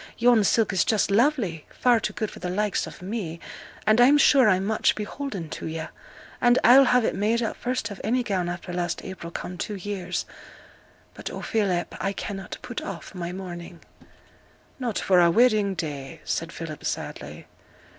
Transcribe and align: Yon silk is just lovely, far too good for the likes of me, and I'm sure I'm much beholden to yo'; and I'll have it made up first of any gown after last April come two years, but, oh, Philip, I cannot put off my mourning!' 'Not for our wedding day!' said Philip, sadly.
Yon 0.17 0.43
silk 0.43 0.73
is 0.73 0.83
just 0.83 1.11
lovely, 1.11 1.63
far 1.69 1.99
too 1.99 2.11
good 2.11 2.31
for 2.31 2.39
the 2.39 2.49
likes 2.49 2.87
of 2.87 3.03
me, 3.03 3.39
and 3.85 4.01
I'm 4.01 4.17
sure 4.17 4.49
I'm 4.49 4.65
much 4.65 4.95
beholden 4.95 5.47
to 5.49 5.67
yo'; 5.67 5.89
and 6.41 6.57
I'll 6.63 6.85
have 6.85 7.05
it 7.05 7.13
made 7.13 7.43
up 7.43 7.55
first 7.55 7.91
of 7.91 8.01
any 8.03 8.23
gown 8.23 8.49
after 8.49 8.73
last 8.73 9.05
April 9.05 9.29
come 9.31 9.59
two 9.59 9.75
years, 9.75 10.25
but, 11.13 11.29
oh, 11.29 11.43
Philip, 11.43 11.93
I 11.99 12.13
cannot 12.13 12.57
put 12.63 12.81
off 12.81 13.13
my 13.13 13.31
mourning!' 13.31 13.81
'Not 14.79 14.97
for 14.97 15.19
our 15.19 15.29
wedding 15.29 15.75
day!' 15.75 16.21
said 16.23 16.51
Philip, 16.51 16.83
sadly. 16.83 17.45